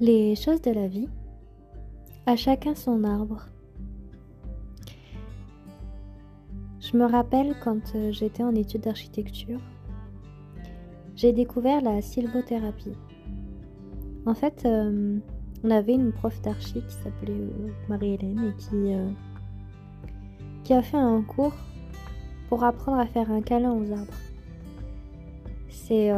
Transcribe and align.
Les 0.00 0.36
choses 0.36 0.62
de 0.62 0.70
la 0.70 0.86
vie, 0.86 1.08
à 2.24 2.36
chacun 2.36 2.76
son 2.76 3.02
arbre. 3.02 3.46
Je 6.78 6.96
me 6.96 7.04
rappelle 7.04 7.56
quand 7.64 7.96
euh, 7.96 8.12
j'étais 8.12 8.44
en 8.44 8.54
études 8.54 8.82
d'architecture, 8.82 9.58
j'ai 11.16 11.32
découvert 11.32 11.80
la 11.80 12.00
sylvothérapie. 12.00 12.92
En 14.24 14.34
fait, 14.34 14.62
euh, 14.66 15.18
on 15.64 15.70
avait 15.72 15.94
une 15.94 16.12
prof 16.12 16.40
d'archi 16.42 16.74
qui 16.74 16.94
s'appelait 17.02 17.32
euh, 17.32 17.72
Marie-Hélène 17.88 18.52
et 18.52 18.56
qui, 18.56 18.94
qui 20.62 20.74
a 20.74 20.82
fait 20.82 20.96
un 20.96 21.22
cours 21.22 21.56
pour 22.48 22.62
apprendre 22.62 23.00
à 23.00 23.06
faire 23.06 23.32
un 23.32 23.42
câlin 23.42 23.72
aux 23.72 23.90
arbres. 23.90 24.14
C'est 25.70 26.10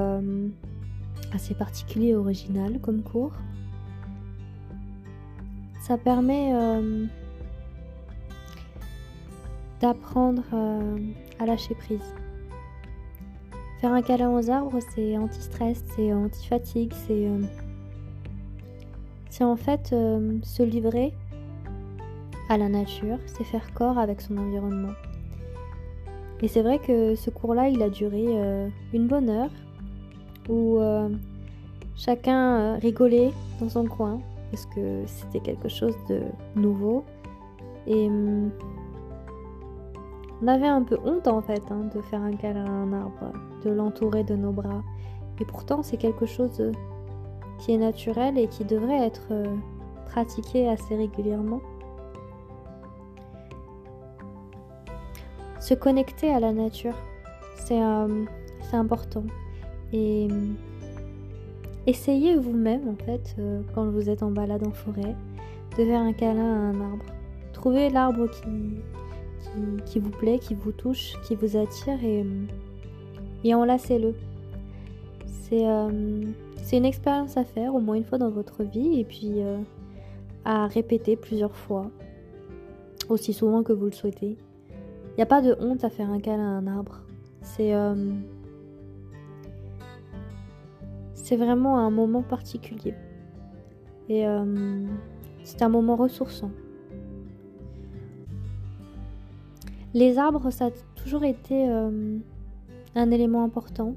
assez 1.33 1.55
particulier 1.55 2.09
et 2.09 2.15
original 2.15 2.79
comme 2.81 3.03
cours 3.03 3.33
ça 5.91 5.99
permet 5.99 6.53
euh, 6.55 7.05
d'apprendre 9.81 10.45
euh, 10.53 10.97
à 11.41 11.47
lâcher 11.47 11.75
prise. 11.75 12.15
Faire 13.81 13.93
un 13.93 14.01
câlin 14.01 14.31
aux 14.31 14.49
arbres, 14.51 14.79
c'est 14.95 15.19
anti-stress, 15.19 15.83
c'est 15.97 16.13
anti-fatigue, 16.13 16.93
c'est 16.93 17.27
euh, 17.27 17.43
c'est 19.31 19.43
en 19.43 19.57
fait 19.57 19.89
se 19.89 20.63
livrer 20.63 21.13
à 22.49 22.57
la 22.57 22.69
nature, 22.69 23.19
c'est 23.27 23.43
faire 23.43 23.75
corps 23.75 23.99
avec 23.99 24.21
son 24.21 24.39
environnement. 24.39 24.95
Et 26.41 26.47
c'est 26.47 26.63
vrai 26.63 26.79
que 26.79 27.17
ce 27.17 27.31
cours-là, 27.31 27.69
il 27.69 27.83
a 27.83 27.91
duré 27.91 28.27
une 28.93 29.09
bonne 29.09 29.29
heure 29.29 29.51
où 30.49 30.79
chacun 31.97 32.77
rigolait 32.77 33.33
dans 33.61 33.69
son 33.69 33.87
coin, 33.87 34.21
parce 34.51 34.67
que 34.67 35.03
c'était 35.07 35.41
quelque 35.41 35.69
chose 35.69 35.97
de 36.09 36.23
nouveau. 36.57 37.05
Et 37.87 38.07
hum, 38.07 38.51
on 40.43 40.49
avait 40.49 40.67
un 40.67 40.83
peu 40.83 40.99
honte 41.05 41.29
en 41.29 41.41
fait 41.41 41.63
hein, 41.71 41.89
de 41.95 42.01
faire 42.01 42.23
un 42.23 42.35
câlin 42.35 42.65
à 42.65 42.71
un 42.71 42.93
arbre, 42.93 43.33
de 43.65 43.71
l'entourer 43.71 44.25
de 44.25 44.35
nos 44.35 44.53
bras. 44.53 44.83
Et 45.41 45.45
pourtant 45.45 45.83
c'est 45.83 45.97
quelque 45.97 46.27
chose 46.27 46.63
qui 47.59 47.73
est 47.73 47.79
naturel 47.79 48.39
et 48.39 48.49
qui 48.49 48.65
devrait 48.65 49.07
être 49.07 49.29
euh, 49.31 49.45
pratiqué 50.07 50.69
assez 50.69 50.97
régulièrement. 50.97 51.61
Se 55.61 55.75
connecter 55.75 56.33
à 56.33 56.41
la 56.41 56.53
nature, 56.53 56.95
c'est 57.55 57.83
hum, 57.83 58.27
important. 58.73 59.25
Et 59.93 60.29
hum, 60.31 60.57
Essayez 61.91 62.37
vous-même, 62.37 62.89
en 62.89 62.95
fait, 62.95 63.35
euh, 63.41 63.63
quand 63.75 63.85
vous 63.91 64.09
êtes 64.09 64.23
en 64.23 64.31
balade 64.31 64.65
en 64.65 64.71
forêt, 64.71 65.17
de 65.77 65.85
faire 65.85 66.01
un 66.01 66.13
câlin 66.13 66.41
à 66.41 66.59
un 66.69 66.81
arbre. 66.81 67.05
Trouvez 67.53 67.91
l'arbre 67.91 68.29
qui, 68.31 68.77
qui, 69.87 69.99
vous 69.99 70.11
plaît, 70.11 70.39
qui 70.39 70.55
vous 70.55 70.71
touche, 70.71 71.15
qui 71.25 71.35
vous 71.35 71.57
attire 71.57 71.99
et, 72.05 72.25
et 73.43 73.55
enlacez-le. 73.57 74.15
C'est 75.27 75.67
euh, 75.67 76.23
c'est 76.63 76.77
une 76.77 76.85
expérience 76.85 77.37
à 77.37 77.43
faire 77.43 77.75
au 77.75 77.81
moins 77.81 77.97
une 77.97 78.05
fois 78.05 78.19
dans 78.19 78.31
votre 78.31 78.63
vie 78.63 79.01
et 79.01 79.05
puis 79.05 79.43
euh, 79.43 79.59
à 80.45 80.69
répéter 80.69 81.17
plusieurs 81.17 81.57
fois, 81.57 81.91
aussi 83.09 83.33
souvent 83.33 83.65
que 83.65 83.73
vous 83.73 83.87
le 83.87 83.93
souhaitez. 83.93 84.37
Il 84.69 85.17
n'y 85.17 85.25
a 85.25 85.27
pas 85.27 85.43
de 85.43 85.57
honte 85.59 85.83
à 85.83 85.91
faire 85.91 86.09
un 86.09 86.21
câlin 86.21 86.55
à 86.55 86.59
un 86.61 86.69
arbre. 86.69 87.01
C'est 87.43 87.75
c'est 91.31 91.37
vraiment 91.37 91.79
un 91.79 91.91
moment 91.91 92.23
particulier. 92.23 92.93
Et 94.09 94.27
euh, 94.27 94.85
c'est 95.45 95.63
un 95.63 95.69
moment 95.69 95.95
ressourçant. 95.95 96.51
Les 99.95 100.19
arbres, 100.19 100.51
ça 100.51 100.67
a 100.67 100.71
toujours 100.97 101.23
été 101.23 101.71
euh, 101.71 102.19
un 102.97 103.11
élément 103.13 103.45
important 103.45 103.95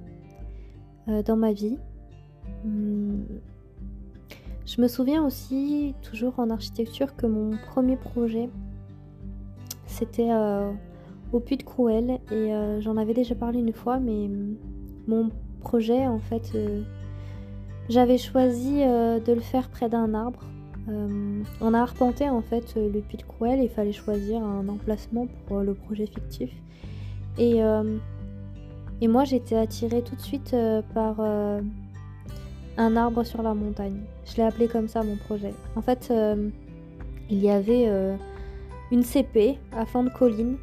euh, 1.08 1.24
dans 1.24 1.36
ma 1.36 1.54
vie. 1.54 1.80
Hum, 2.66 3.26
je 4.68 4.80
me 4.80 4.88
souviens 4.88 5.26
aussi, 5.26 5.96
toujours 6.04 6.38
en 6.38 6.52
architecture, 6.52 7.16
que 7.16 7.26
mon 7.26 7.58
premier 7.72 7.98
projet, 7.98 8.48
c'était 9.88 10.30
au 11.32 11.40
Puy 11.40 11.58
de 11.58 11.64
Crouel. 11.64 12.20
Et 12.32 12.52
j'en 12.80 12.96
avais 12.96 13.14
déjà 13.14 13.34
parlé 13.36 13.60
une 13.60 13.74
fois, 13.74 14.00
mais 14.00 14.30
mon 15.08 15.32
projet, 15.62 16.08
en 16.08 16.20
fait, 16.20 16.56
j'avais 17.90 18.18
choisi 18.18 18.82
euh, 18.82 19.20
de 19.20 19.34
le 19.34 19.42
faire 19.42 19.70
près 19.70 19.90
d'un 19.90 20.14
arbre. 20.14 20.40
Euh, 20.90 21.42
on 21.62 21.74
a 21.74 21.80
arpenté 21.80 22.30
en 22.30 22.42
fait 22.42 22.76
le 22.76 23.00
puits 23.00 23.18
de 23.18 23.24
Crouel 23.24 23.60
et 23.60 23.64
il 23.64 23.70
fallait 23.70 23.94
choisir 23.94 24.42
un 24.44 24.68
emplacement 24.68 25.28
pour 25.48 25.60
le 25.60 25.74
projet 25.74 26.06
fictif. 26.06 26.52
Et, 27.38 27.64
euh, 27.64 27.98
et 29.02 29.08
moi 29.08 29.24
j'étais 29.24 29.56
attirée 29.56 30.02
tout 30.02 30.16
de 30.16 30.22
suite 30.22 30.56
par 30.94 31.20
un 32.78 32.96
arbre 32.96 33.24
sur 33.24 33.42
la 33.42 33.54
montagne. 33.54 34.02
Je 34.26 34.38
l'ai 34.38 34.44
appelé 34.44 34.68
comme 34.68 34.88
ça 34.88 35.04
mon 35.04 35.16
projet. 35.16 35.54
En 35.76 35.82
fait, 35.82 36.12
il 37.30 37.40
y 37.40 37.50
avait 37.50 37.90
une 38.92 39.04
CP 39.04 39.58
à 39.76 39.86
flanc 39.86 40.04
de 40.04 40.10
colline 40.10 40.58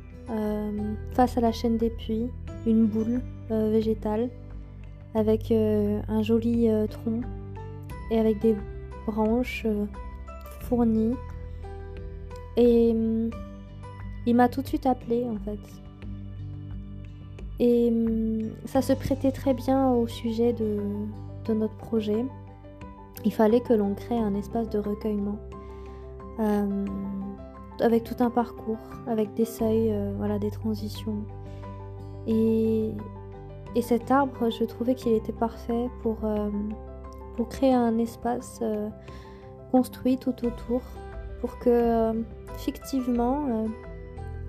face 1.13 1.37
à 1.37 1.41
la 1.41 1.53
chaîne 1.53 1.77
des 1.77 1.91
puits, 1.91 2.29
une 2.67 2.87
boule 2.87 3.21
végétale 3.49 4.29
avec 5.15 5.51
euh, 5.51 6.01
un 6.09 6.23
joli 6.23 6.69
euh, 6.69 6.87
tronc 6.87 7.23
et 8.11 8.19
avec 8.19 8.41
des 8.41 8.57
branches 9.07 9.63
euh, 9.67 9.87
fournies. 10.63 11.17
Et 12.57 12.93
hum, 12.93 13.31
il 14.27 14.37
m'a 14.37 14.49
tout 14.49 14.63
de 14.63 14.67
suite 14.67 14.87
appelé 14.87 15.25
en 15.25 15.37
fait. 15.37 15.59
Et 17.59 17.89
hum, 17.89 18.51
ça 18.67 18.83
se 18.83 18.93
prêtait 18.93 19.33
très 19.33 19.55
bien 19.55 19.91
au 19.91 20.07
sujet 20.07 20.53
de, 20.53 20.79
notre 21.53 21.75
projet. 21.75 22.25
Il 23.25 23.33
fallait 23.33 23.61
que 23.61 23.73
l'on 23.73 23.95
crée 23.95 24.17
un 24.17 24.37
espace 24.37 24.71
de 24.71 24.79
recueillement. 24.79 25.37
avec 27.81 28.05
tout 28.05 28.15
un 28.21 28.31
parcours, 28.31 28.79
avec 29.09 29.35
des 29.35 29.45
seuils, 29.45 29.93
voilà, 30.17 30.39
des 30.39 30.53
transitions. 30.53 31.25
Et, 32.29 32.93
et 33.77 33.83
cet 33.83 34.11
arbre, 34.11 34.51
je 34.51 34.65
trouvais 34.65 34.95
qu'il 34.95 35.13
était 35.13 35.33
parfait 35.33 35.89
pour, 36.03 36.19
euh, 36.25 36.51
pour 37.37 37.49
créer 37.49 37.73
un 37.73 37.99
espace 37.99 38.59
euh, 38.63 38.89
construit 39.71 40.19
tout 40.19 40.35
autour, 40.45 40.83
pour 41.41 41.59
que 41.59 41.71
euh, 41.71 42.13
fictivement 42.57 43.69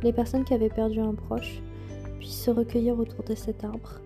les 0.02 0.12
personnes 0.12 0.44
qui 0.44 0.56
avaient 0.56 0.70
perdu 0.70 1.00
un 1.00 1.14
proche 1.14 1.62
puissent 2.18 2.44
se 2.44 2.52
recueillir 2.52 2.98
autour 2.98 3.24
de 3.24 3.36
cet 3.36 3.64
arbre. 3.64 4.02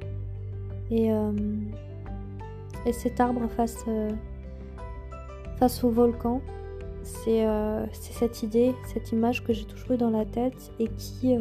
Et, 0.92 1.10
et 2.86 2.94
cet 2.94 3.20
arbre 3.20 3.48
face, 3.48 3.84
face 5.58 5.84
au 5.84 5.90
volcan, 5.90 6.42
c'est 7.02 7.48
cette 7.94 8.44
idée, 8.44 8.76
cette 8.94 9.12
image 9.12 9.44
que 9.44 9.54
j'ai 9.54 9.66
toujours 9.66 9.94
eu 9.94 9.98
dans 9.98 10.12
la 10.12 10.26
tête 10.26 10.72
et 10.78 10.88
qui, 10.90 11.36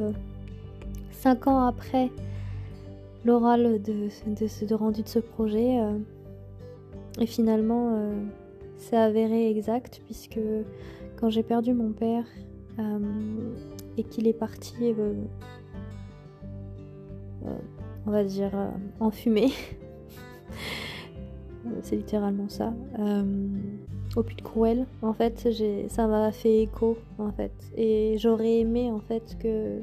cinq 1.11 1.49
ans 1.49 1.67
après 1.67 2.11
l'oral 3.25 3.81
de, 3.83 4.09
de, 4.67 4.75
rendu 4.75 5.03
de 5.03 5.09
ce 5.09 5.19
projet. 5.19 5.81
Euh, 5.81 5.99
et 7.21 7.27
finalement, 7.27 7.95
euh, 7.95 8.23
avéré 8.93 9.51
exact 9.51 10.03
puisque 10.05 10.39
quand 11.17 11.31
j'ai 11.31 11.43
perdu 11.43 11.73
mon 11.73 11.91
père 11.93 12.27
euh, 12.79 12.99
et 13.97 14.05
qu'il 14.05 14.29
est 14.29 14.35
parti, 14.35 14.95
on 18.07 18.11
va 18.11 18.23
dire, 18.25 18.53
en 19.01 19.11
fumée, 19.11 19.53
c'est 21.83 21.97
littéralement 21.97 22.49
ça, 22.49 22.73
au 24.17 24.23
puits 24.23 24.37
de 24.37 24.43
Crouel, 24.43 24.87
en 25.03 25.13
fait, 25.13 25.49
ça 25.89 26.07
m'a 26.07 26.31
fait 26.31 26.63
écho, 26.63 26.99
en 27.19 27.33
fait. 27.33 27.53
Et 27.77 28.17
j'aurais 28.19 28.59
aimé, 28.61 28.93
en 28.93 29.01
fait, 29.01 29.37
que 29.41 29.81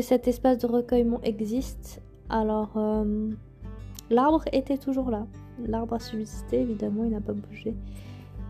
cet 0.00 0.26
espace 0.26 0.58
de 0.58 0.66
recueillement 0.66 1.20
existe. 1.22 2.02
Alors, 2.28 2.72
euh, 2.76 3.30
l'arbre 4.10 4.44
était 4.52 4.76
toujours 4.76 5.10
là. 5.10 5.26
L'arbre 5.64 5.94
a 5.94 6.00
subsisté, 6.00 6.60
évidemment, 6.60 7.04
il 7.04 7.10
n'a 7.10 7.20
pas 7.20 7.32
bougé. 7.32 7.74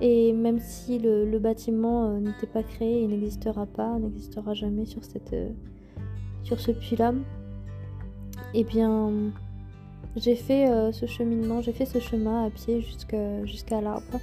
Et 0.00 0.32
même 0.32 0.58
si 0.58 0.98
le, 0.98 1.38
bâtiment 1.38 2.06
euh, 2.06 2.18
n'était 2.18 2.46
pas 2.46 2.62
créé, 2.62 3.02
il 3.02 3.10
n'existera 3.10 3.66
pas, 3.66 3.98
n'existera 3.98 4.54
jamais 4.54 4.86
sur, 4.86 5.04
cette, 5.04 5.34
euh, 5.34 5.50
sur 6.44 6.60
ce 6.60 6.72
puits-là, 6.72 7.12
eh 8.54 8.64
bien, 8.64 9.12
j'ai 10.16 10.36
fait 10.36 10.92
ce 10.92 11.06
cheminement, 11.06 11.60
j'ai 11.60 11.72
fait 11.72 11.86
ce 11.86 11.98
chemin 11.98 12.46
à 12.46 12.50
pied 12.50 12.80
jusqu'à 12.80 13.80
l'arbre. 13.80 14.20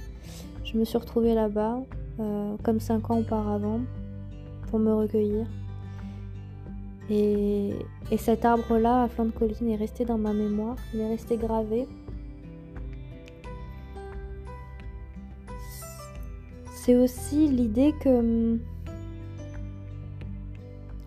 Je 0.64 0.76
me 0.78 0.84
suis 0.84 0.98
retrouvée 0.98 1.34
là-bas, 1.34 1.80
comme 2.62 2.80
cinq 2.80 3.10
ans 3.10 3.18
auparavant, 3.20 3.80
pour 4.70 4.78
me 4.78 4.92
recueillir. 4.92 5.46
Et, 7.10 7.74
cet 8.16 8.44
arbre-là, 8.44 9.04
à 9.04 9.08
flanc 9.08 9.26
de 9.26 9.30
colline, 9.30 9.70
est 9.70 9.76
resté 9.76 10.04
dans 10.04 10.18
ma 10.18 10.32
mémoire, 10.32 10.76
il 10.94 11.00
est 11.00 11.08
resté 11.08 11.36
gravé. 11.36 11.86
c'est 16.84 16.96
aussi 16.96 17.46
l'idée 17.46 17.94
que 18.00 18.08
hum, 18.08 18.58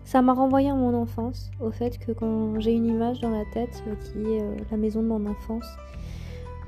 ça 0.04 0.22
m'a 0.22 0.32
renvoyé 0.32 0.70
à 0.70 0.74
mon 0.74 0.94
enfance, 0.94 1.50
au 1.60 1.70
fait 1.70 1.98
que 1.98 2.12
quand 2.12 2.58
j'ai 2.60 2.72
une 2.72 2.86
image 2.86 3.20
dans 3.20 3.28
la 3.28 3.44
tête 3.52 3.84
euh, 3.86 3.94
qui 3.96 4.32
est 4.32 4.40
euh, 4.40 4.56
la 4.70 4.78
maison 4.78 5.02
de 5.02 5.08
mon 5.08 5.26
enfance, 5.26 5.66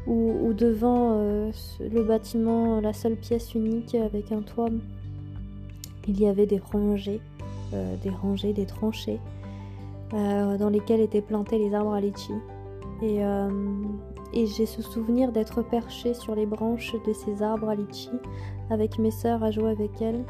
ou 0.07 0.55
devant 0.55 1.13
euh, 1.19 1.51
le 1.81 2.03
bâtiment, 2.03 2.81
la 2.81 2.93
seule 2.95 3.17
pièce 3.17 3.55
unique 3.55 3.95
avec 3.95 4.33
un 4.33 4.41
toit, 4.41 4.69
il 6.07 6.21
y 6.21 6.27
avait 6.27 6.47
des 6.47 6.59
rangées, 6.59 7.21
des 7.73 8.11
rangées, 8.11 8.53
des 8.53 8.67
tranchées, 8.67 9.21
dans 10.13 10.71
lesquelles 10.71 11.01
étaient 11.01 11.23
plantés 11.23 11.59
les 11.59 11.75
arbres 11.75 11.93
à 11.93 12.01
litchi. 12.01 12.33
Et, 13.03 13.21
et 14.33 14.47
j'ai 14.47 14.67
ce 14.67 14.83
souvenir 14.83 15.33
d'être 15.33 15.63
perché 15.63 16.15
sur 16.15 16.35
les 16.35 16.47
branches 16.47 16.95
de 17.07 17.13
ces 17.13 17.43
arbres 17.43 17.69
à 17.69 17.75
litchi 17.75 18.11
avec 18.71 18.99
mes 18.99 19.11
sœurs 19.11 19.43
à 19.43 19.51
jouer 19.51 19.71
avec 19.71 20.01
elles. 20.01 20.25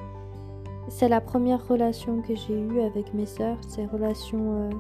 C'est 0.88 1.08
la 1.08 1.20
première 1.20 1.67
relation 1.69 2.23
que 2.23 2.35
j'ai 2.35 2.58
eue 2.58 2.81
avec 2.81 3.12
mes 3.12 3.26
sœurs, 3.26 3.58
ces 3.69 3.84
relations 3.84 4.55
euh, 4.55 4.70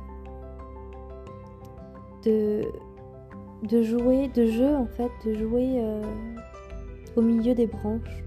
de, 2.24 3.68
de 3.68 3.82
jouer, 3.82 4.28
de 4.28 4.46
jeu 4.46 4.74
en 4.74 4.86
fait, 4.86 5.10
de 5.26 5.34
jouer 5.34 5.74
euh, 5.76 6.02
au 7.16 7.20
milieu 7.20 7.54
des 7.54 7.66
branches. 7.66 8.24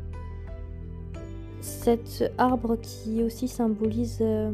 Cet 1.62 2.24
arbre 2.40 2.75
qui 2.81 3.22
aussi 3.22 3.48
symbolise 3.48 4.18
euh, 4.22 4.52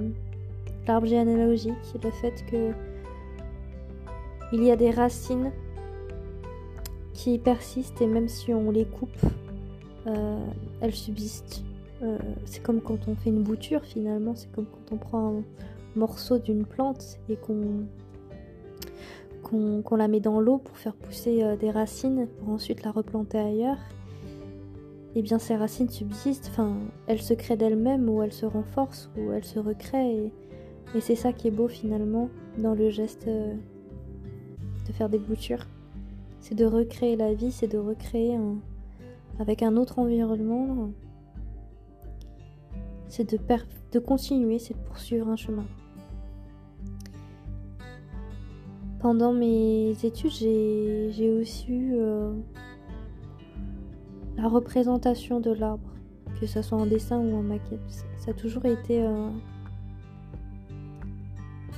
l'arbre 0.88 1.08
généalogique, 1.08 1.74
le 2.04 2.12
fait 2.12 2.44
que 2.52 2.74
il 4.52 4.64
y 4.64 4.72
a 4.72 4.76
des 4.76 4.92
racines 4.92 5.52
qui 7.14 7.38
persistent 7.38 8.02
et 8.02 8.08
même 8.08 8.28
si 8.28 8.54
on 8.54 8.72
les 8.72 8.86
coupe, 8.86 9.18
euh, 10.06 10.46
elles 10.82 10.94
subsistent. 10.94 11.64
Euh, 12.04 12.18
c'est 12.46 12.62
comme 12.62 12.82
quand 12.82 13.08
on 13.08 13.16
fait 13.16 13.30
une 13.30 13.42
bouture 13.42 13.84
finalement, 13.84 14.36
c'est 14.36 14.52
comme 14.52 14.66
quand 14.66 14.94
on 14.94 14.98
prend 14.98 15.38
un 15.38 15.44
morceau 15.96 16.40
d'une 16.40 16.66
plante 16.66 17.20
et 17.30 17.38
qu'on 17.38 17.86
la 19.96 20.08
met 20.10 20.20
dans 20.20 20.42
l'eau 20.42 20.58
pour 20.58 20.78
faire 20.78 20.94
pousser 20.94 21.56
des 21.58 21.72
racines 21.72 22.28
pour 22.28 22.50
ensuite 22.50 22.84
la 22.84 22.92
replanter 22.92 23.38
ailleurs. 23.38 23.78
Eh 25.20 25.24
bien 25.24 25.40
ces 25.40 25.56
racines 25.56 25.90
subsistent, 25.90 26.50
enfin 26.52 26.78
elles 27.08 27.24
se 27.24 27.34
créent 27.34 27.58
d'elles-mêmes 27.58 28.08
ou 28.08 28.22
elles 28.22 28.32
se 28.32 28.46
renforcent 28.46 29.10
ou 29.18 29.32
elles 29.32 29.46
se 29.46 29.58
recréent 29.58 30.30
et, 30.94 31.02
c'est 31.02 31.16
ça 31.16 31.34
qui 31.34 31.48
est 31.48 31.52
beau 31.52 31.68
finalement 31.68 32.30
dans 32.60 32.76
le 32.76 32.92
geste 32.92 33.28
de 33.28 34.94
faire 34.94 35.10
des 35.10 35.18
boutures. 35.18 35.66
C'est 36.40 36.54
de 36.54 36.66
recréer 36.66 37.16
la 37.16 37.34
vie, 37.34 37.52
c'est 37.52 37.68
de 37.68 37.80
recréer 37.80 38.38
avec 39.40 39.64
un 39.64 39.76
autre 39.76 39.98
environnement, 39.98 40.92
c'est 43.08 43.28
de, 43.28 44.00
continuer, 44.00 44.60
c'est 44.60 44.76
de 44.76 44.84
poursuivre 44.86 45.30
un 45.30 45.36
chemin. 45.36 45.66
Pendant 49.00 49.34
mes 49.34 49.96
études, 50.04 50.32
j'ai 50.32 51.40
aussi 51.42 51.72
eu 51.72 51.96
euh, 51.96 52.34
la 54.38 54.48
représentation 54.48 55.40
de 55.40 55.52
l'arbre, 55.52 55.90
que 56.40 56.46
ce 56.46 56.62
soit 56.62 56.78
en 56.78 56.86
dessin 56.86 57.18
ou 57.18 57.36
en 57.36 57.42
maquette. 57.42 58.06
Ça 58.20 58.32
a 58.32 58.34
toujours 58.34 58.66
été 58.66 59.04
euh, 59.04 59.30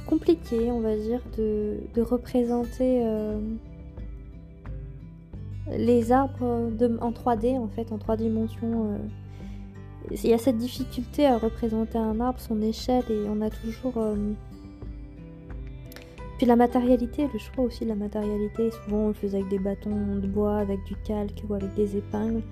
compliqué, 0.06 0.70
on 0.72 0.82
va 0.82 0.96
dire, 0.96 1.22
de, 1.38 2.02
représenter 2.02 3.02
euh, 3.04 3.40
les 5.72 6.12
arbres 6.12 6.70
en 7.02 7.12
3D, 7.12 7.58
en 7.58 7.70
fait, 7.70 7.92
en 7.92 7.98
trois 7.98 8.18
dimensions. 8.18 8.94
Euh, 8.94 8.98
il 10.12 10.30
y 10.30 10.34
a 10.34 10.38
cette 10.38 10.58
difficulté 10.58 11.26
à 11.26 11.38
représenter 11.38 11.98
un 11.98 12.20
arbre, 12.20 12.40
son 12.40 12.62
échelle, 12.62 13.04
et 13.10 13.28
on 13.30 13.42
a 13.42 13.50
toujours. 13.50 13.94
Puis 16.40 16.48
la 16.48 16.56
matérialité, 16.56 17.28
le 17.34 17.38
choix 17.38 17.66
aussi 17.66 17.84
de 17.84 17.90
la 17.90 17.96
matérialité. 17.96 18.72
Souvent, 18.72 19.00
on 19.00 19.08
le 19.10 19.14
faisait 19.14 19.40
avec 19.40 19.50
des 19.50 19.60
bâtons 19.60 20.16
de 20.16 20.26
bois, 20.26 20.56
avec 20.56 20.82
du 20.86 20.96
calque 20.96 21.44
ou 21.50 21.54
avec 21.54 21.74
des 21.76 21.98
épingles. 21.98 22.44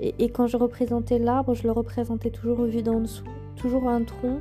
Et, 0.00 0.30
quand 0.30 0.46
je 0.46 0.56
représentais 0.56 1.18
l'arbre, 1.18 1.52
je 1.52 1.64
le 1.64 1.72
représentais 1.72 2.30
toujours 2.30 2.62
vu 2.62 2.82
d'en 2.82 3.00
dessous. 3.00 3.26
Toujours 3.56 3.86
un 3.86 4.02
tronc, 4.02 4.40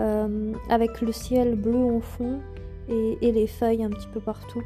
euh, 0.00 0.52
avec 0.68 1.00
le 1.00 1.12
ciel 1.12 1.54
bleu 1.54 1.78
en 1.78 2.00
fond 2.00 2.40
et 2.88 3.18
les 3.20 3.46
feuilles 3.46 3.84
un 3.84 3.90
petit 3.90 4.08
peu 4.12 4.18
partout. 4.18 4.62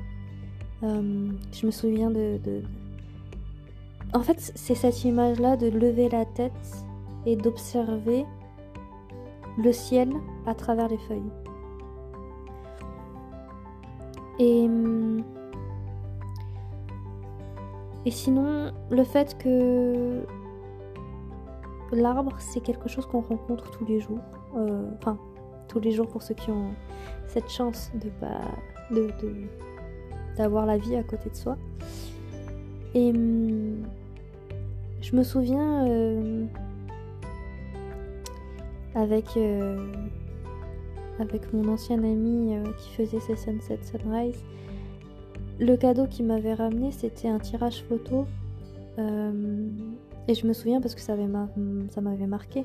Euh, 0.83 1.29
je 1.53 1.67
me 1.67 1.71
souviens 1.71 2.11
de, 2.11 2.39
En 4.15 4.21
fait, 4.21 4.53
c'est 4.55 4.75
cette 4.75 5.05
image-là 5.05 5.59
de 5.59 5.69
lever 5.69 6.09
la 6.09 6.25
tête 6.25 6.53
et 7.27 7.37
d'observer 7.37 8.25
le 9.59 9.73
ciel 9.73 10.09
à 10.47 10.55
travers 10.55 10.89
les 10.89 10.97
feuilles. 10.97 11.50
Et, 14.38 14.69
et 18.06 18.11
sinon, 18.11 18.73
le 18.91 19.05
fait 19.05 19.37
que 19.38 20.23
l'arbre, 21.93 22.37
c'est 22.38 22.61
quelque 22.61 22.88
chose 22.88 23.06
qu'on 23.06 23.21
rencontre 23.21 23.71
tous 23.71 23.85
les 23.85 24.00
jours. 24.00 24.21
Euh, 24.56 24.91
enfin, 24.99 25.19
tous 25.69 25.81
les 25.81 25.91
jours 25.93 26.09
pour 26.09 26.23
ceux 26.23 26.35
qui 26.35 26.50
ont 26.50 26.71
cette 27.27 27.50
chance 27.50 27.91
de 27.94 28.09
pas. 28.21 28.41
de, 28.91 29.09
de 29.23 29.35
d'avoir 30.37 30.65
la 30.65 30.79
vie 30.79 30.97
à 30.97 31.03
côté 31.03 31.29
de 31.29 31.35
soi. 31.35 31.56
Et 32.94 33.11
hum, 33.11 33.83
je 35.00 35.15
me 35.17 35.23
souviens 35.23 35.87
euh, 35.88 36.47
avec, 38.94 39.37
euh, 39.37 39.76
avec 41.21 41.53
mon 41.53 41.69
ancien 41.69 41.99
ami 41.99 42.55
euh, 42.55 42.65
qui 42.79 42.91
faisait 42.91 43.21
ses 43.21 43.37
sunset 43.37 43.79
sunrise, 43.83 44.43
le 45.61 45.77
cadeau 45.77 46.07
qu'il 46.07 46.27
m'avait 46.27 46.55
ramené 46.55 46.91
c'était 46.91 47.29
un 47.29 47.39
tirage 47.39 47.85
photo. 47.85 48.27
et 48.99 50.35
je 50.35 50.47
me 50.47 50.53
souviens 50.53 50.81
parce 50.81 50.95
que 50.95 51.01
ça 51.01 51.15
m'avait 51.17 52.27
marqué. 52.27 52.65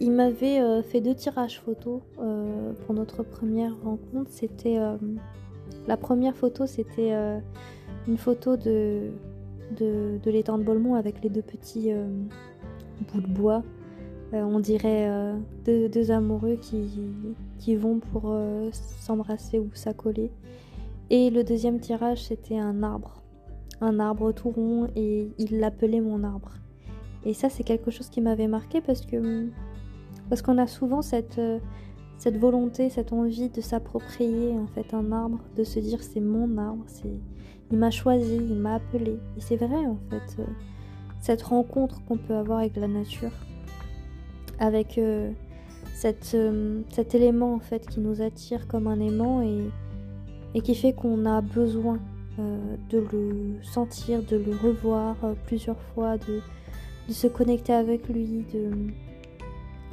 Il 0.00 0.10
m'avait 0.10 0.82
fait 0.82 1.00
deux 1.00 1.14
tirages 1.14 1.60
photos 1.60 2.00
pour 2.16 2.94
notre 2.94 3.22
première 3.22 3.74
rencontre. 3.82 4.30
C'était 4.30 4.78
la 5.86 5.96
première 5.96 6.36
photo, 6.36 6.66
c'était 6.66 7.12
euh, 7.12 7.38
une 8.08 8.16
photo 8.16 8.56
de, 8.56 9.10
de, 9.78 10.30
l'étang 10.30 10.58
de 10.58 10.62
Bolmont 10.62 10.94
avec 10.94 11.22
les 11.22 11.28
deux 11.28 11.42
petits 11.42 11.92
euh, 11.92 12.06
bouts 13.12 13.20
de 13.20 13.26
bois. 13.26 13.62
Euh, 14.32 14.42
on 14.42 14.58
dirait 14.58 15.10
deux, 15.64 16.10
amoureux 16.10 16.56
qui, 16.60 16.88
qui 17.58 17.76
vont 17.76 18.00
pour 18.00 18.36
s'embrasser 18.72 19.58
ou 19.58 19.70
s'accoler. 19.74 20.30
Et 21.10 21.30
le 21.30 21.44
deuxième 21.44 21.80
tirage, 21.80 22.24
c'était 22.24 22.58
un 22.58 22.82
arbre. 22.82 23.22
Un 23.80 24.00
arbre 24.00 24.32
tout 24.32 24.50
rond 24.50 24.88
et 24.96 25.28
il 25.38 25.60
l'appelait 25.60 26.00
mon 26.00 26.24
arbre. 26.24 26.52
Et 27.24 27.34
ça, 27.34 27.48
c'est 27.48 27.64
quelque 27.64 27.90
chose 27.90 28.08
qui 28.08 28.20
m'avait 28.20 28.48
marqué 28.48 28.80
parce 28.80 29.04
que 29.04 29.48
parce 30.30 30.40
qu'on 30.40 30.56
a 30.56 30.66
souvent 30.66 31.02
cette, 31.02 31.40
cette 32.16 32.38
volonté, 32.38 32.88
cette 32.90 33.12
envie 33.12 33.50
de 33.50 33.60
s'approprier 33.60 34.52
en 34.52 34.66
fait 34.66 34.94
un 34.94 35.12
arbre, 35.12 35.38
de 35.56 35.64
se 35.64 35.78
dire 35.78 36.02
c'est 36.02 36.20
mon 36.20 36.56
arbre, 36.56 36.84
c'est 36.86 37.20
il 37.70 37.78
m'a 37.78 37.90
choisi, 37.90 38.36
il 38.36 38.56
m'a 38.56 38.76
appelé. 38.76 39.18
Et 39.36 39.40
c'est 39.40 39.56
vrai 39.56 39.86
en 39.86 39.98
fait, 40.10 40.40
euh, 40.40 40.46
cette 41.20 41.42
rencontre 41.42 42.04
qu'on 42.04 42.16
peut 42.16 42.34
avoir 42.34 42.58
avec 42.60 42.76
la 42.76 42.88
nature, 42.88 43.32
avec 44.58 44.98
euh, 44.98 45.30
euh, 46.04 46.82
cet 46.90 47.14
élément 47.14 47.54
en 47.54 47.60
fait 47.60 47.86
qui 47.86 48.00
nous 48.00 48.22
attire 48.22 48.66
comme 48.68 48.86
un 48.86 49.00
aimant 49.00 49.42
et, 49.42 49.64
et 50.54 50.60
qui 50.60 50.74
fait 50.74 50.92
qu'on 50.92 51.26
a 51.26 51.40
besoin 51.40 51.98
de 52.90 52.98
le 52.98 53.62
sentir, 53.62 54.20
de 54.24 54.36
le 54.36 54.56
revoir 54.56 55.14
plusieurs 55.46 55.80
fois, 55.94 56.18
de, 56.18 56.40
de, 57.06 57.12
se 57.12 57.28
connecter 57.28 57.72
avec 57.72 58.08
lui, 58.08 58.44
de, 58.52 58.70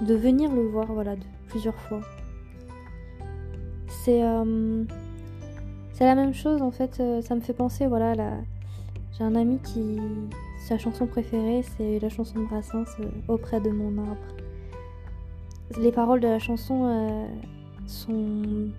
de 0.04 0.16
venir 0.16 0.52
le 0.52 0.64
voir 0.64 0.92
voilà, 0.92 1.16
de, 1.16 1.22
plusieurs 1.48 1.76
fois. 1.76 2.02
C'est 4.04 4.24
euh, 4.24 4.84
la 6.00 6.16
même 6.16 6.34
chose 6.34 6.62
en 6.62 6.72
fait, 6.72 7.00
euh, 7.00 7.22
ça 7.22 7.36
me 7.36 7.42
fait 7.42 7.54
penser, 7.54 7.86
voilà, 7.86 8.16
j'ai 9.12 9.24
un 9.24 9.36
ami 9.36 9.60
qui, 9.60 10.00
sa 10.68 10.78
chanson 10.78 11.06
préférée 11.06 11.64
c'est 11.78 12.00
la 12.00 12.10
chanson 12.10 12.40
de 12.40 12.46
Brassens, 12.46 12.86
euh, 13.00 13.06
Auprès 13.28 13.62
de 13.62 13.70
mon 13.70 14.02
arbre. 14.02 14.41
Les 15.80 15.92
paroles 15.92 16.20
de 16.20 16.28
la 16.28 16.40
chanson 16.40 17.28
sont, 17.88 18.70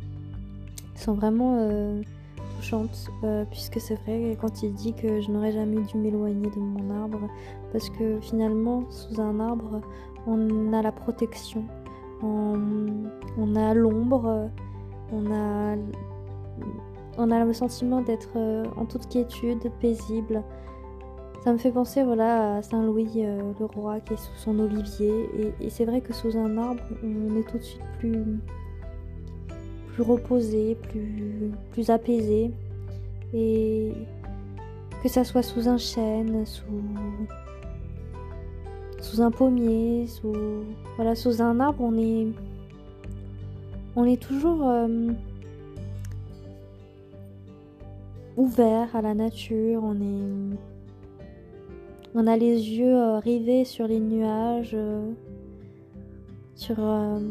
sont 0.95 1.15
vraiment 1.15 1.69
touchantes, 2.57 3.11
puisque 3.51 3.81
c'est 3.81 3.95
vrai 3.95 4.37
quand 4.41 4.63
il 4.63 4.75
dit 4.75 4.93
que 4.93 5.21
je 5.21 5.31
n'aurais 5.31 5.53
jamais 5.53 5.81
dû 5.81 5.97
m'éloigner 5.97 6.51
de 6.51 6.61
mon 6.61 6.91
arbre, 7.03 7.29
parce 7.73 7.89
que 7.91 8.21
finalement, 8.21 8.85
sous 8.91 9.21
un 9.21 9.41
arbre, 9.41 9.81
on 10.27 10.73
a 10.73 10.83
la 10.83 10.93
protection, 10.93 11.65
on, 12.23 13.57
a 13.57 13.75
l'ombre, 13.75 14.51
on 15.13 15.33
a, 15.33 15.77
on 17.19 17.31
a 17.31 17.45
le 17.45 17.53
sentiment 17.53 18.01
d'être 18.01 18.31
euh, 18.37 18.65
en 18.77 18.85
toute 18.85 19.09
quiétude, 19.09 19.71
paisible. 19.81 20.43
Ça 21.45 21.53
me 21.53 21.59
fait 21.59 21.73
penser 21.73 22.05
voilà, 22.05 22.59
à 22.59 22.63
Saint 22.63 22.85
Louis 22.85 23.11
euh, 23.17 23.53
le 23.59 23.67
roi 23.67 23.99
qui 23.99 24.15
est 24.15 24.17
sous 24.17 24.37
son 24.37 24.61
olivier. 24.61 25.29
Et, 25.61 25.71
c'est 25.71 25.85
vrai 25.85 26.01
que 26.01 26.13
sous 26.13 26.37
un 26.39 26.57
arbre, 26.57 26.81
on 27.03 27.37
est 27.37 27.43
tout 27.43 27.59
de 27.59 27.63
suite 27.63 27.83
plus, 27.99 28.25
plus 29.93 30.03
reposé, 30.05 30.77
plus, 30.77 31.51
plus 31.73 31.91
apaisé. 31.91 32.53
Et 33.35 33.93
que 35.03 35.09
ça 35.09 35.25
soit 35.25 35.43
sous 35.43 35.69
un 35.69 35.79
chêne, 35.79 36.47
sous, 36.47 36.63
sous 39.01 39.21
un 39.21 39.33
pommier, 39.33 40.07
sous, 40.07 40.33
voilà, 40.95 41.17
sous 41.17 41.43
un 41.43 41.59
arbre, 41.59 41.83
on 41.83 41.99
est, 41.99 42.29
on 43.97 44.05
est 44.05 44.23
toujours 44.23 44.69
euh, 44.69 45.09
ouvert 48.37 48.95
à 48.95 49.03
la 49.03 49.15
nature, 49.15 49.83
on 49.83 49.97
est 49.97 50.72
on 52.15 52.27
a 52.27 52.37
les 52.37 52.71
yeux 52.71 52.95
euh, 52.95 53.19
rivés 53.19 53.65
sur 53.65 53.87
les 53.87 54.01
nuages, 54.01 54.73
euh, 54.75 55.13
euh, 56.79 57.29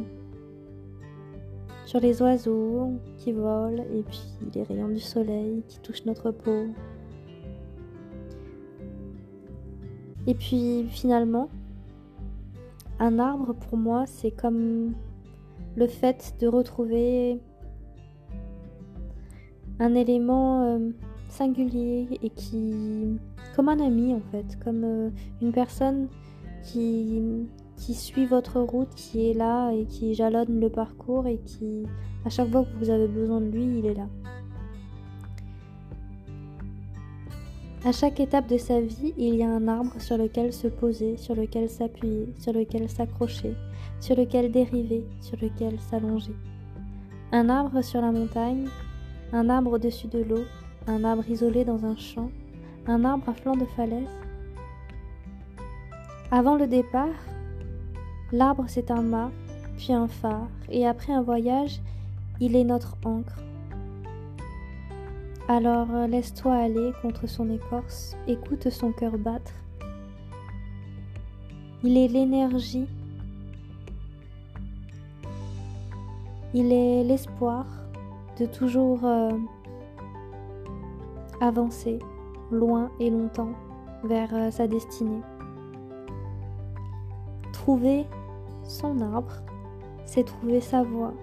sur 1.85 1.99
les 1.99 2.21
oiseaux 2.21 2.93
qui 3.17 3.31
volent 3.31 3.83
et 3.93 4.01
puis 4.01 4.23
les 4.55 4.63
rayons 4.63 4.89
du 4.89 4.99
soleil 4.99 5.63
qui 5.67 5.79
touchent 5.79 6.05
notre 6.05 6.31
peau. 6.31 6.67
Et 10.27 10.33
puis 10.33 10.85
finalement, 10.89 11.49
un 12.99 13.19
arbre 13.19 13.53
pour 13.53 13.77
moi 13.77 14.05
c'est 14.07 14.31
comme 14.31 14.93
le 15.75 15.87
fait 15.87 16.35
de 16.39 16.47
retrouver 16.47 17.39
un 19.79 19.95
élément 19.95 20.79
singulier 21.31 22.07
et 22.21 22.29
qui 22.29 23.17
comme 23.55 23.69
un 23.69 23.79
ami 23.79 24.13
en 24.13 24.21
fait, 24.31 24.57
comme 24.63 24.83
euh, 24.83 25.09
une 25.41 25.51
personne 25.51 26.07
qui, 26.63 27.21
qui 27.77 27.93
suit 27.93 28.25
votre 28.25 28.59
route, 28.59 28.93
qui 28.95 29.29
est 29.29 29.33
là 29.33 29.71
et 29.71 29.85
qui 29.85 30.13
jalonne 30.13 30.59
le 30.59 30.69
parcours 30.69 31.27
et 31.27 31.37
qui, 31.39 31.83
à 32.25 32.29
chaque 32.29 32.49
fois 32.49 32.63
que 32.63 32.83
vous 32.83 32.89
avez 32.89 33.07
besoin 33.07 33.41
de 33.41 33.49
lui, 33.49 33.79
il 33.79 33.85
est 33.85 33.95
là. 33.95 34.07
À 37.83 37.91
chaque 37.91 38.19
étape 38.19 38.47
de 38.47 38.57
sa 38.57 38.79
vie, 38.79 39.13
il 39.17 39.35
y 39.35 39.43
a 39.43 39.49
un 39.49 39.67
arbre 39.67 39.99
sur 39.99 40.15
lequel 40.15 40.53
se 40.53 40.67
poser, 40.67 41.17
sur 41.17 41.33
lequel 41.33 41.67
s'appuyer, 41.67 42.31
sur 42.37 42.53
lequel 42.53 42.87
s'accrocher, 42.87 43.55
sur 43.99 44.15
lequel 44.15 44.51
dériver, 44.51 45.03
sur 45.19 45.37
lequel 45.41 45.79
s'allonger. 45.79 46.35
Un 47.31 47.49
arbre 47.49 47.81
sur 47.81 48.01
la 48.01 48.11
montagne, 48.11 48.67
un 49.33 49.49
arbre 49.49 49.73
au-dessus 49.73 50.07
de 50.07 50.19
l'eau, 50.19 50.43
un 50.87 51.03
arbre 51.03 51.27
isolé 51.29 51.63
dans 51.63 51.85
un 51.85 51.95
champ, 51.95 52.31
un 52.87 53.05
arbre 53.05 53.29
à 53.29 53.33
flanc 53.33 53.55
de 53.55 53.65
falaise. 53.65 54.07
Avant 56.31 56.55
le 56.55 56.67
départ, 56.67 57.09
l'arbre 58.31 58.65
c'est 58.67 58.91
un 58.91 59.01
mât, 59.01 59.31
puis 59.77 59.93
un 59.93 60.07
phare, 60.07 60.47
et 60.69 60.87
après 60.87 61.13
un 61.13 61.21
voyage, 61.21 61.81
il 62.39 62.55
est 62.55 62.63
notre 62.63 62.95
encre. 63.05 63.37
Alors 65.47 65.87
euh, 65.91 66.07
laisse-toi 66.07 66.53
aller 66.53 66.91
contre 67.01 67.27
son 67.27 67.49
écorce, 67.49 68.15
écoute 68.27 68.69
son 68.69 68.91
cœur 68.91 69.17
battre. 69.17 69.51
Il 71.83 71.97
est 71.97 72.07
l'énergie, 72.07 72.87
il 76.53 76.71
est 76.71 77.03
l'espoir 77.03 77.65
de 78.39 78.45
toujours 78.45 79.03
euh, 79.03 79.31
avancer, 81.41 81.99
loin 82.51 82.89
et 82.99 83.09
longtemps 83.09 83.51
vers 84.03 84.33
euh, 84.33 84.51
sa 84.51 84.67
destinée. 84.67 85.21
Trouver 87.51 88.05
son 88.63 89.01
arbre, 89.01 89.33
c'est 90.05 90.23
trouver 90.23 90.61
sa 90.61 90.83
voie. 90.83 91.13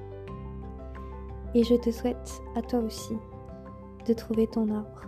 Et 1.54 1.64
je 1.64 1.76
te 1.76 1.90
souhaite 1.90 2.42
à 2.56 2.62
toi 2.62 2.80
aussi 2.80 3.16
de 4.06 4.12
trouver 4.12 4.46
ton 4.46 4.68
arbre. 4.70 5.02